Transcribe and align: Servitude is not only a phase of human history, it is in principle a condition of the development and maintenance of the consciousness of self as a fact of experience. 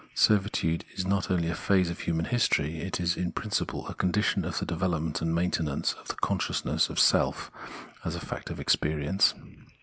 Servitude 0.15 0.83
is 0.95 1.05
not 1.05 1.29
only 1.29 1.47
a 1.47 1.53
phase 1.53 1.91
of 1.91 1.99
human 1.99 2.25
history, 2.25 2.79
it 2.79 2.99
is 2.99 3.15
in 3.15 3.31
principle 3.31 3.85
a 3.87 3.93
condition 3.93 4.43
of 4.43 4.57
the 4.57 4.65
development 4.65 5.21
and 5.21 5.35
maintenance 5.35 5.93
of 5.93 6.07
the 6.07 6.15
consciousness 6.15 6.89
of 6.89 6.97
self 6.99 7.51
as 8.03 8.15
a 8.15 8.19
fact 8.19 8.49
of 8.49 8.59
experience. 8.59 9.35